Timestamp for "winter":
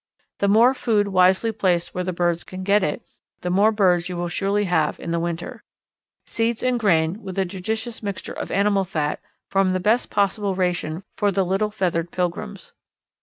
5.19-5.63